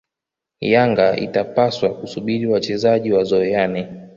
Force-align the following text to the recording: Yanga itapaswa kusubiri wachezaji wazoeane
Yanga 0.61 1.07
itapaswa 1.17 1.87
kusubiri 1.97 2.45
wachezaji 2.51 3.11
wazoeane 3.13 3.81